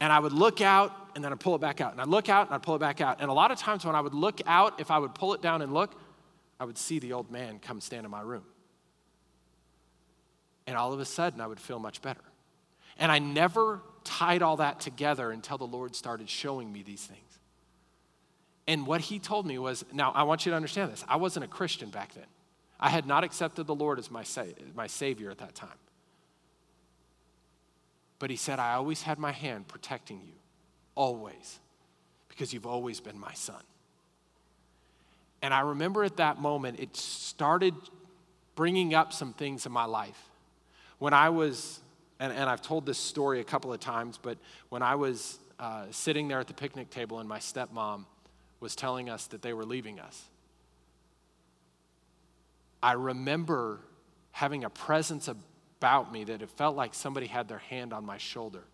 [0.00, 1.92] And I would look out and then I'd pull it back out.
[1.92, 3.20] And I'd look out and I'd pull it back out.
[3.20, 5.40] And a lot of times when I would look out, if I would pull it
[5.40, 5.98] down and look,
[6.60, 8.44] I would see the old man come stand in my room.
[10.66, 12.20] And all of a sudden, I would feel much better.
[12.98, 17.20] And I never tied all that together until the Lord started showing me these things.
[18.66, 21.04] And what he told me was now, I want you to understand this.
[21.08, 22.26] I wasn't a Christian back then,
[22.80, 25.70] I had not accepted the Lord as my, sa- my Savior at that time.
[28.18, 30.34] But he said, I always had my hand protecting you,
[30.94, 31.58] always,
[32.28, 33.62] because you've always been my son.
[35.42, 37.74] And I remember at that moment, it started
[38.54, 40.20] bringing up some things in my life.
[40.98, 41.80] When I was,
[42.18, 44.38] and, and I've told this story a couple of times, but
[44.70, 48.06] when I was uh, sitting there at the picnic table and my stepmom
[48.60, 50.24] was telling us that they were leaving us,
[52.82, 53.80] I remember
[54.32, 55.36] having a presence of
[55.86, 58.64] about me that it felt like somebody had their hand on my shoulder.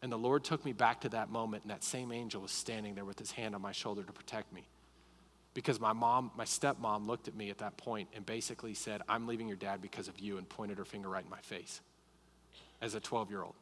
[0.00, 2.94] And the Lord took me back to that moment, and that same angel was standing
[2.94, 4.66] there with his hand on my shoulder to protect me.
[5.52, 9.26] Because my mom, my stepmom, looked at me at that point and basically said, I'm
[9.26, 11.82] leaving your dad because of you, and pointed her finger right in my face
[12.80, 13.54] as a 12 year old.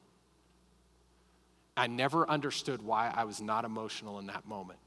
[1.77, 4.79] I never understood why I was not emotional in that moment.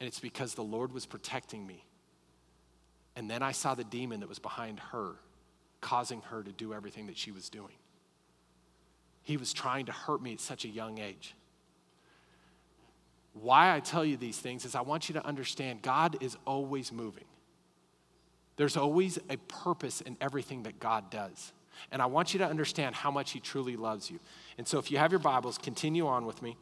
[0.00, 1.84] And it's because the Lord was protecting me.
[3.14, 5.14] And then I saw the demon that was behind her
[5.80, 7.74] causing her to do everything that she was doing.
[9.22, 11.34] He was trying to hurt me at such a young age.
[13.32, 16.90] Why I tell you these things is I want you to understand God is always
[16.90, 17.24] moving.
[18.56, 21.52] There's always a purpose in everything that God does.
[21.92, 24.18] And I want you to understand how much He truly loves you.
[24.58, 26.56] And so, if you have your Bibles, continue on with me.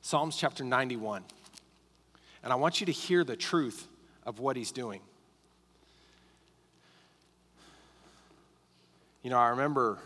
[0.00, 1.24] Psalms chapter 91.
[2.42, 3.86] And I want you to hear the truth
[4.24, 5.00] of what He's doing.
[9.22, 9.98] You know, I remember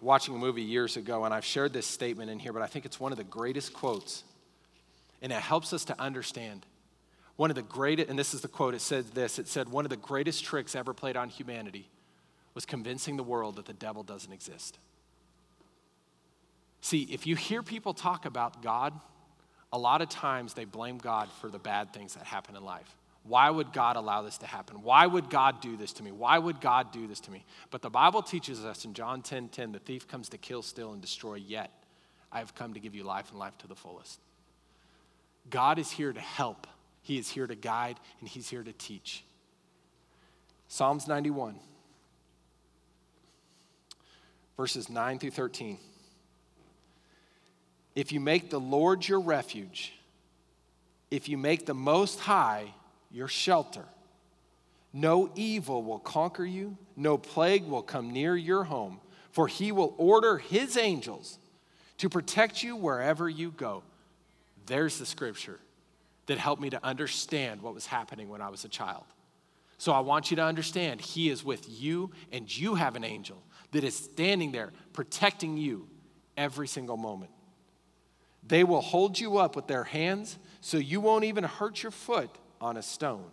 [0.00, 2.84] watching a movie years ago, and I've shared this statement in here, but I think
[2.84, 4.24] it's one of the greatest quotes.
[5.22, 6.66] And it helps us to understand.
[7.36, 9.84] One of the greatest, and this is the quote, it said this it said, one
[9.84, 11.88] of the greatest tricks ever played on humanity
[12.54, 14.78] was convincing the world that the devil doesn't exist.
[16.80, 18.92] See, if you hear people talk about God,
[19.72, 22.97] a lot of times they blame God for the bad things that happen in life.
[23.24, 24.82] Why would God allow this to happen?
[24.82, 26.12] Why would God do this to me?
[26.12, 27.44] Why would God do this to me?
[27.70, 30.92] But the Bible teaches us in John 10 10, the thief comes to kill, steal,
[30.92, 31.70] and destroy, yet
[32.32, 34.20] I have come to give you life and life to the fullest.
[35.50, 36.66] God is here to help,
[37.02, 39.24] He is here to guide, and He's here to teach.
[40.68, 41.56] Psalms 91,
[44.56, 45.78] verses 9 through 13.
[47.94, 49.92] If you make the Lord your refuge,
[51.10, 52.74] if you make the Most High
[53.10, 53.84] your shelter.
[54.92, 59.94] No evil will conquer you, no plague will come near your home, for he will
[59.98, 61.38] order his angels
[61.98, 63.82] to protect you wherever you go.
[64.66, 65.58] There's the scripture
[66.26, 69.04] that helped me to understand what was happening when I was a child.
[69.78, 73.42] So I want you to understand he is with you, and you have an angel
[73.72, 75.88] that is standing there protecting you
[76.36, 77.30] every single moment.
[78.46, 82.30] They will hold you up with their hands so you won't even hurt your foot
[82.60, 83.24] on a stone.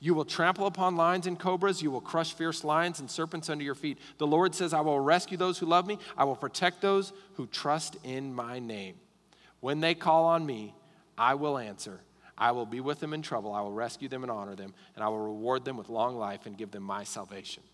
[0.00, 1.82] You will trample upon lions and cobras.
[1.82, 3.98] You will crush fierce lions and serpents under your feet.
[4.18, 5.98] The Lord says, I will rescue those who love me.
[6.16, 8.94] I will protect those who trust in my name.
[9.60, 10.74] When they call on me,
[11.16, 12.00] I will answer.
[12.36, 13.52] I will be with them in trouble.
[13.52, 16.46] I will rescue them and honor them, and I will reward them with long life
[16.46, 17.64] and give them my salvation.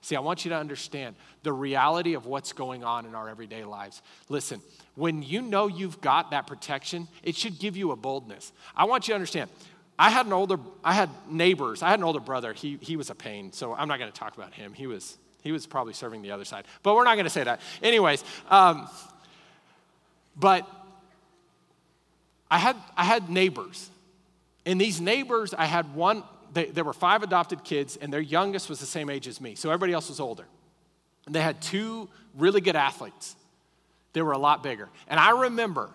[0.00, 3.64] See, I want you to understand the reality of what's going on in our everyday
[3.64, 4.00] lives.
[4.28, 4.62] Listen,
[4.94, 8.52] when you know you've got that protection, it should give you a boldness.
[8.76, 9.50] I want you to understand
[9.98, 11.82] I had an older, I had neighbors.
[11.82, 12.52] I had an older brother.
[12.52, 14.72] He, he was a pain, so I'm not going to talk about him.
[14.72, 17.44] He was, he was probably serving the other side, but we're not going to say
[17.44, 17.60] that.
[17.82, 18.88] Anyways, um,
[20.36, 20.68] but
[22.50, 23.90] I had, I had neighbors.
[24.64, 28.68] And these neighbors, I had one, they, there were five adopted kids, and their youngest
[28.68, 30.44] was the same age as me, so everybody else was older.
[31.26, 33.34] And they had two really good athletes.
[34.12, 34.88] They were a lot bigger.
[35.08, 35.90] And I remember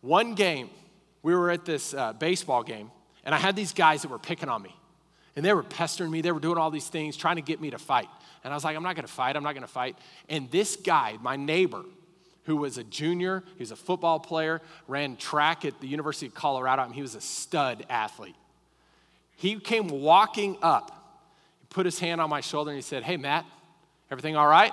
[0.00, 0.70] one game,
[1.28, 2.90] we were at this uh, baseball game,
[3.22, 4.74] and I had these guys that were picking on me.
[5.36, 6.22] And they were pestering me.
[6.22, 8.08] They were doing all these things, trying to get me to fight.
[8.42, 9.36] And I was like, I'm not gonna fight.
[9.36, 9.98] I'm not gonna fight.
[10.30, 11.84] And this guy, my neighbor,
[12.44, 16.34] who was a junior, he was a football player, ran track at the University of
[16.34, 18.36] Colorado, and he was a stud athlete.
[19.36, 21.20] He came walking up,
[21.60, 23.44] he put his hand on my shoulder, and he said, Hey, Matt,
[24.10, 24.72] everything all right?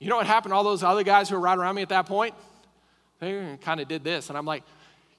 [0.00, 1.90] You know what happened to all those other guys who were right around me at
[1.90, 2.34] that point?
[3.20, 4.30] They kind of did this.
[4.30, 4.64] And I'm like,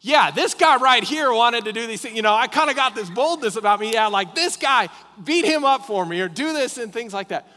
[0.06, 2.14] yeah, this guy right here wanted to do these things.
[2.14, 3.94] You know, I kind of got this boldness about me.
[3.94, 4.90] Yeah, like this guy,
[5.24, 7.48] beat him up for me or do this and things like that.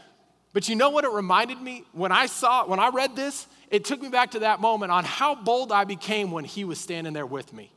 [0.53, 1.83] But you know what it reminded me?
[1.91, 5.03] When I saw, when I read this, it took me back to that moment on
[5.03, 7.69] how bold I became when he was standing there with me.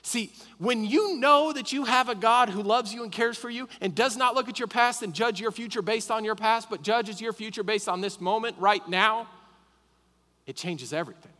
[0.00, 3.50] See, when you know that you have a God who loves you and cares for
[3.50, 6.34] you and does not look at your past and judge your future based on your
[6.34, 9.28] past, but judges your future based on this moment right now,
[10.46, 11.33] it changes everything.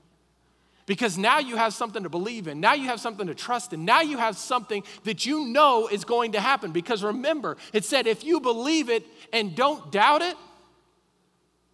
[0.87, 2.61] Because now you have something to believe in.
[2.61, 3.85] Now you have something to trust in.
[3.85, 6.73] Now you have something that you know is going to happen.
[6.73, 10.37] Because remember, it said if you believe it and don't doubt it,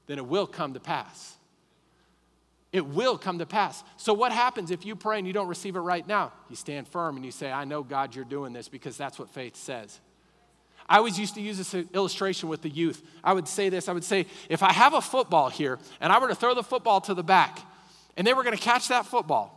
[0.07, 1.37] then it will come to pass.
[2.73, 3.83] It will come to pass.
[3.97, 6.33] So, what happens if you pray and you don't receive it right now?
[6.49, 9.29] You stand firm and you say, I know, God, you're doing this because that's what
[9.31, 9.99] faith says.
[10.89, 13.03] I always used to use this illustration with the youth.
[13.25, 16.19] I would say this I would say, if I have a football here and I
[16.19, 17.61] were to throw the football to the back
[18.17, 19.57] and they were going to catch that football,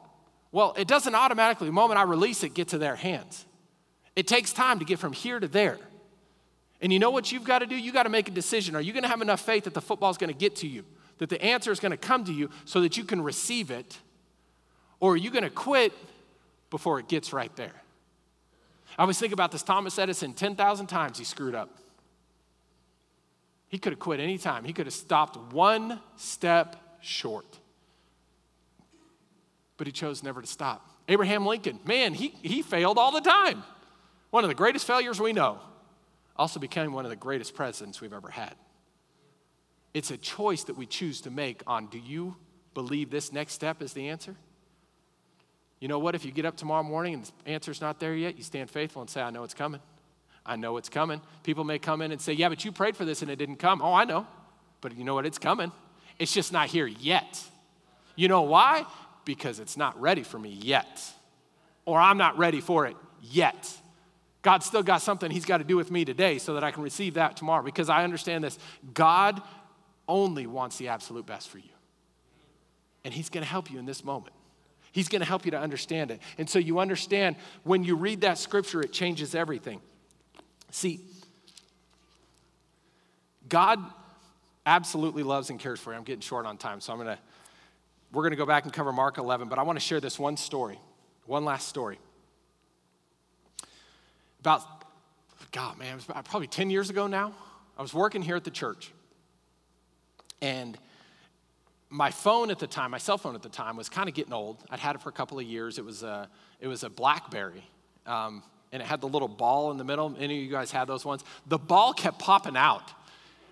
[0.52, 3.46] well, it doesn't automatically, the moment I release it, get to their hands.
[4.16, 5.80] It takes time to get from here to there.
[6.82, 7.76] And you know what you've got to do?
[7.76, 8.76] You've got to make a decision.
[8.76, 10.68] Are you going to have enough faith that the football is going to get to
[10.68, 10.84] you?
[11.24, 13.98] that the answer is going to come to you so that you can receive it?
[15.00, 15.94] Or are you going to quit
[16.70, 17.82] before it gets right there?
[18.98, 21.70] I always think about this Thomas Edison 10,000 times he screwed up.
[23.68, 27.60] He could have quit any time, he could have stopped one step short.
[29.78, 30.90] But he chose never to stop.
[31.08, 33.64] Abraham Lincoln, man, he, he failed all the time.
[34.30, 35.60] One of the greatest failures we know.
[36.36, 38.56] Also became one of the greatest presidents we've ever had.
[39.94, 42.36] It's a choice that we choose to make on do you
[42.74, 44.36] believe this next step is the answer?
[45.80, 46.16] You know what?
[46.16, 49.02] If you get up tomorrow morning and the answer's not there yet, you stand faithful
[49.02, 49.82] and say, I know it's coming.
[50.46, 51.22] I know it's coming.
[51.44, 53.58] People may come in and say, Yeah, but you prayed for this and it didn't
[53.58, 53.82] come.
[53.82, 54.26] Oh, I know.
[54.82, 55.26] But you know what?
[55.26, 55.72] It's coming.
[56.20, 57.42] It's just not here yet.
[58.16, 58.86] You know why?
[59.26, 61.02] Because it's not ready for me yet.
[61.86, 63.72] Or I'm not ready for it yet.
[64.42, 66.84] God's still got something He's got to do with me today so that I can
[66.84, 68.60] receive that tomorrow because I understand this.
[68.94, 69.42] God
[70.08, 71.70] only wants the absolute best for you.
[73.06, 74.36] And He's going to help you in this moment.
[74.92, 76.22] He's going to help you to understand it.
[76.38, 79.82] And so you understand when you read that scripture, it changes everything.
[80.70, 81.00] See,
[83.50, 83.80] God
[84.66, 85.98] absolutely loves and cares for you.
[85.98, 87.22] I'm getting short on time, so I'm going to,
[88.14, 90.20] we're going to go back and cover Mark 11, but I want to share this
[90.20, 90.80] one story,
[91.26, 91.98] one last story.
[94.40, 94.62] About,
[95.52, 97.34] God, man, it was probably 10 years ago now.
[97.78, 98.92] I was working here at the church.
[100.42, 100.78] And
[101.90, 104.34] my phone at the time, my cell phone at the time, was kind of getting
[104.34, 104.64] old.
[104.70, 105.80] I'd had it for a couple of years.
[105.80, 107.64] It was a, it was a Blackberry.
[108.06, 110.16] Um, and it had the little ball in the middle.
[110.20, 111.24] Any of you guys had those ones?
[111.48, 112.92] The ball kept popping out.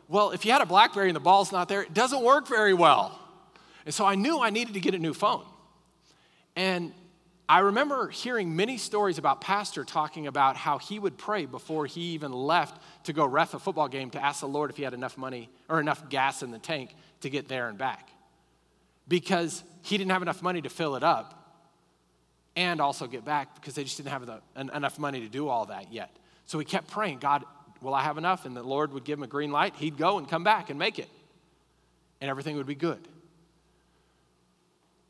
[0.07, 2.73] Well, if you had a Blackberry and the ball's not there, it doesn't work very
[2.73, 3.20] well.
[3.85, 5.45] And so I knew I needed to get a new phone.
[6.55, 6.93] And
[7.51, 12.13] I remember hearing many stories about Pastor talking about how he would pray before he
[12.13, 14.93] even left to go ref a football game to ask the Lord if he had
[14.93, 18.09] enough money or enough gas in the tank to get there and back.
[19.07, 21.59] Because he didn't have enough money to fill it up
[22.55, 24.41] and also get back because they just didn't have the,
[24.73, 26.15] enough money to do all that yet.
[26.45, 27.43] So he kept praying, God,
[27.81, 28.45] will I have enough?
[28.45, 29.75] And the Lord would give him a green light.
[29.75, 31.09] He'd go and come back and make it,
[32.21, 33.05] and everything would be good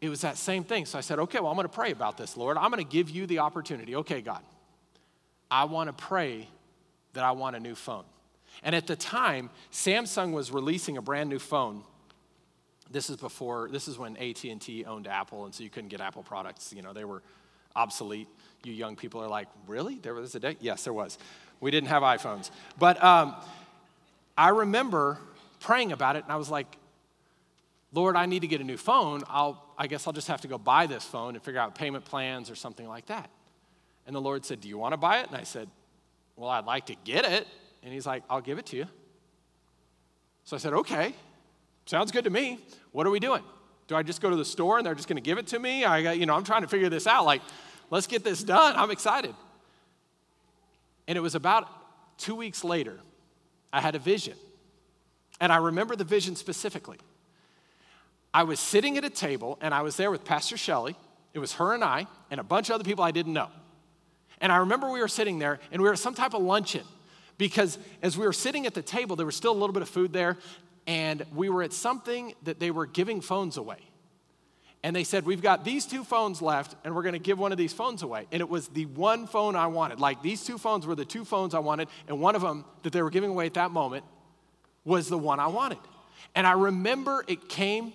[0.02, 0.86] it was that same thing.
[0.86, 2.58] So I said, okay, well, I'm going to pray about this, Lord.
[2.58, 3.96] I'm going to give you the opportunity.
[3.98, 4.42] Okay, God,
[5.50, 6.48] I want to pray
[7.14, 8.04] that I want a new phone.
[8.64, 11.84] And at the time, Samsung was releasing a brand new phone.
[12.90, 16.24] This is before, this is when AT&T owned Apple, and so you couldn't get Apple
[16.24, 16.74] products.
[16.74, 17.22] You know, they were
[17.76, 18.28] obsolete.
[18.64, 19.96] You young people are like, really?
[19.96, 20.58] There was a day?
[20.60, 21.18] Yes, there was.
[21.60, 22.50] We didn't have iPhones.
[22.78, 23.36] But um,
[24.38, 25.20] I remember
[25.60, 26.76] praying about it, and I was like,
[27.94, 29.22] Lord, I need to get a new phone.
[29.28, 32.06] I'll, I guess I'll just have to go buy this phone and figure out payment
[32.06, 33.30] plans or something like that.
[34.08, 35.28] And the Lord said, Do you want to buy it?
[35.28, 35.70] And I said,
[36.36, 37.48] Well, I'd like to get it.
[37.84, 38.88] And He's like, I'll give it to you.
[40.46, 41.14] So I said, Okay,
[41.86, 42.60] sounds good to me.
[42.92, 43.44] What are we doing?
[43.88, 45.60] Do I just go to the store and they're just going to give it to
[45.60, 45.84] me?
[45.84, 47.26] I you know, I'm trying to figure this out.
[47.26, 47.42] Like,
[47.90, 48.76] let's get this done.
[48.78, 49.36] I'm excited.
[51.08, 51.68] And it was about
[52.18, 53.00] two weeks later,
[53.74, 54.36] I had a vision.
[55.42, 57.00] And I remember the vision specifically.
[58.34, 60.96] I was sitting at a table and I was there with Pastor Shelley
[61.34, 63.50] It was her and I, and a bunch of other people I didn't know.
[64.42, 66.84] And I remember we were sitting there, and we were at some type of luncheon
[67.38, 69.90] because as we were sitting at the table, there was still a little bit of
[69.90, 70.38] food there,
[70.88, 73.78] and we were at something that they were giving phones away.
[74.84, 77.58] And they said, We've got these two phones left, and we're gonna give one of
[77.58, 78.28] these phones away.
[78.32, 80.00] And it was the one phone I wanted.
[80.00, 82.94] Like these two phones were the two phones I wanted, and one of them that
[82.94, 84.06] they were giving away at that moment
[84.84, 85.78] was the one I wanted.
[86.34, 87.94] And I remember it came,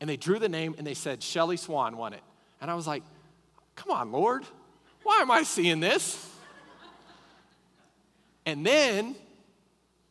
[0.00, 2.22] and they drew the name, and they said, Shelly Swan won it.
[2.60, 3.02] And I was like,
[3.76, 4.44] Come on, Lord,
[5.04, 6.24] why am I seeing this?
[8.44, 9.14] And then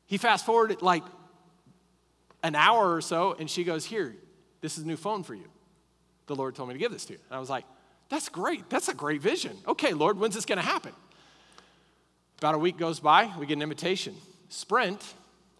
[0.05, 1.03] he fast forwarded like
[2.43, 4.15] an hour or so, and she goes, Here,
[4.61, 5.47] this is a new phone for you.
[6.27, 7.19] The Lord told me to give this to you.
[7.29, 7.65] And I was like,
[8.09, 8.69] That's great.
[8.69, 9.57] That's a great vision.
[9.67, 10.93] Okay, Lord, when's this going to happen?
[12.37, 14.15] About a week goes by, we get an invitation.
[14.49, 15.03] Sprint,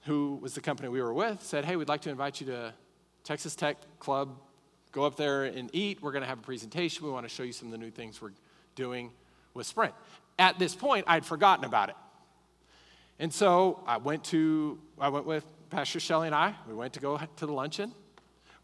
[0.04, 2.74] who was the company we were with, said, Hey, we'd like to invite you to
[3.28, 4.38] Texas Tech Club.
[4.94, 6.02] Go up there and eat.
[6.02, 7.06] We're going to have a presentation.
[7.06, 8.32] We want to show you some of the new things we're
[8.76, 9.12] doing
[9.54, 9.94] with Sprint.
[10.40, 11.96] At this point, I'd forgotten about it.
[13.20, 16.56] And so I went to, I went with Pastor Shelley and I.
[16.70, 17.92] We went to go to the luncheon.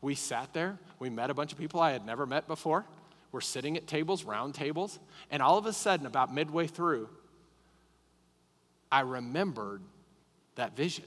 [0.01, 0.77] We sat there.
[0.97, 2.85] We met a bunch of people I had never met before.
[3.33, 4.97] We're sitting at tables, round tables.
[5.29, 7.09] And all of a sudden, about midway through,
[8.89, 9.81] I remembered
[10.55, 11.03] that vision.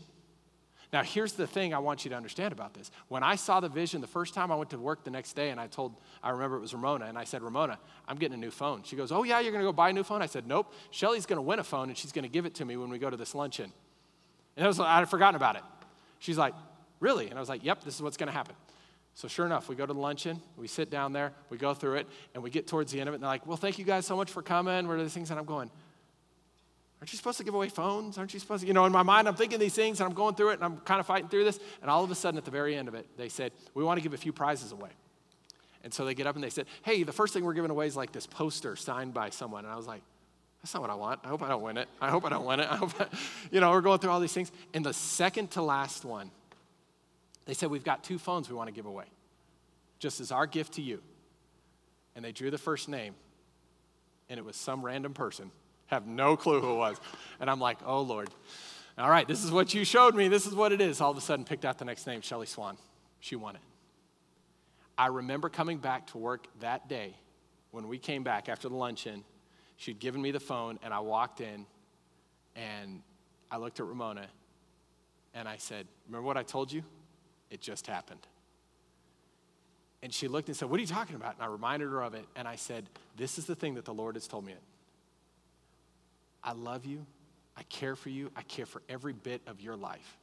[0.97, 2.91] Now, here's the thing I want you to understand about this.
[3.09, 5.51] When I saw the vision the first time I went to work the next day
[5.51, 7.79] and I told, I remember it was Ramona, and I said, Ramona,
[8.09, 8.83] I'm getting a new phone.
[8.83, 10.23] She goes, Oh, yeah, you're going to go buy a new phone?
[10.23, 10.73] I said, Nope.
[10.91, 12.89] Shelly's going to win a phone and she's going to give it to me when
[12.89, 13.71] we go to this luncheon.
[14.57, 15.63] And I was, I had forgotten about it.
[16.19, 16.55] She's like,
[16.99, 17.29] Really?
[17.29, 18.55] And I was like, Yep, this is what's going to happen.
[19.13, 21.97] So, sure enough, we go to the luncheon, we sit down there, we go through
[21.97, 23.85] it, and we get towards the end of it, and they're like, Well, thank you
[23.85, 24.89] guys so much for coming.
[24.89, 25.29] What are the things?
[25.29, 25.71] And I'm going,
[27.01, 28.17] Aren't you supposed to give away phones?
[28.17, 28.67] Aren't you supposed to?
[28.67, 30.65] You know, in my mind, I'm thinking these things and I'm going through it and
[30.65, 31.61] I'm kind of fighting through this.
[31.83, 33.99] And all of a sudden, at the very end of it, they said, We want
[33.99, 34.91] to give a few prizes away.
[35.85, 37.87] And so they get up and they said, Hey, the first thing we're giving away
[37.87, 39.65] is like this poster signed by someone.
[39.65, 40.01] And I was like,
[40.63, 41.21] That's not what I want.
[41.23, 41.89] I hope I don't win it.
[42.01, 42.69] I hope I don't win it.
[42.71, 43.07] I hope, I,
[43.51, 44.51] you know, we're going through all these things.
[44.73, 46.31] And the second to last one,
[47.45, 49.05] they said, We've got two phones we want to give away,
[49.99, 51.03] just as our gift to you.
[52.15, 53.15] And they drew the first name,
[54.31, 55.51] and it was some random person
[55.87, 56.97] have no clue who it was.
[57.41, 58.29] And I'm like, oh, Lord.
[58.99, 60.29] All right, this is what you showed me.
[60.29, 61.01] This is what it is.
[61.01, 62.79] All of a sudden, picked out the next name, Shelly Swan.
[63.21, 63.63] She won it.
[64.97, 67.15] I remember coming back to work that day
[67.71, 69.23] when we came back after the luncheon.
[69.77, 71.67] She'd given me the phone, and I walked in
[72.55, 73.03] and
[73.51, 74.27] I looked at Ramona
[75.35, 76.83] and I said, Remember what I told you?
[77.51, 78.27] It just happened.
[80.03, 81.35] And she looked and said, What are you talking about?
[81.35, 83.95] And I reminded her of it, and I said, This is the thing that the
[83.95, 84.55] Lord has told me.
[86.47, 87.05] I love you.
[87.57, 88.31] I care for you.
[88.37, 90.17] I care for every bit of your life.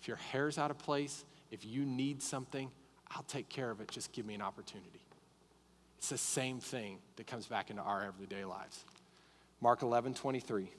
[0.00, 2.70] If your hair's out of place, if you need something,
[3.10, 3.88] I'll take care of it.
[3.88, 5.00] Just give me an opportunity.
[5.98, 8.84] It's the same thing that comes back into our everyday lives.
[9.60, 10.70] Mark 11, 23.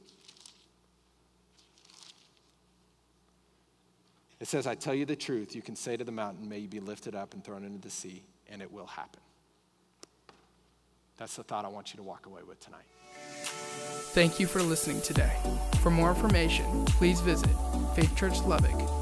[4.39, 6.67] It says, I tell you the truth, you can say to the mountain, May you
[6.69, 9.21] be lifted up and thrown into the sea, and it will happen.
[11.17, 12.85] That's the thought I want you to walk away with tonight.
[14.11, 15.33] Thank you for listening today.
[15.81, 17.55] For more information, please visit
[17.95, 18.98] faithchurchlubbock.com